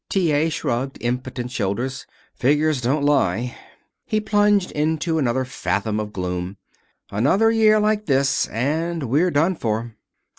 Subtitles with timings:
[0.09, 0.31] T.
[0.31, 0.49] A.
[0.49, 2.07] shrugged impotent shoulders.
[2.33, 3.55] "Figures don't lie."
[4.07, 6.57] He plunged into another fathom of gloom.
[7.11, 9.93] "Another year like this and we're done for."